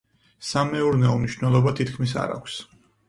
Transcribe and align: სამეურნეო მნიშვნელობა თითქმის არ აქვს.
სამეურნეო 0.51 1.13
მნიშვნელობა 1.19 1.75
თითქმის 1.81 2.17
არ 2.23 2.35
აქვს. 2.39 2.57